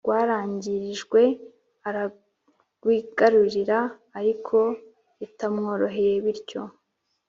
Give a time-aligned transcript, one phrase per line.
[0.05, 1.21] rwaragirijwe,
[1.87, 3.79] ararwigarurira,
[4.19, 4.57] ariko
[5.19, 6.13] bitamworoheye.
[6.25, 6.61] bityo